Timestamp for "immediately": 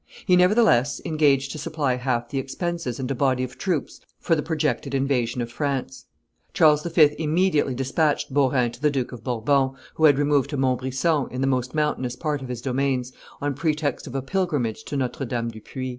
7.19-7.75